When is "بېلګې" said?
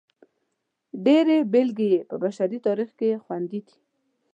1.51-1.87